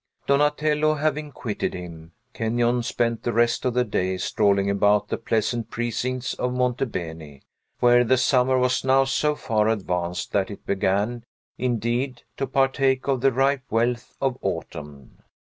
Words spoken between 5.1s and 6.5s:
pleasant precincts